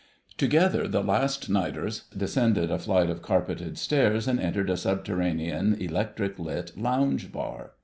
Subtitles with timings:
[0.35, 6.39] Together the "last nighters" descended a flight of carpeted stairs and entered a subterranean, electric
[6.39, 7.73] lit lounge bar.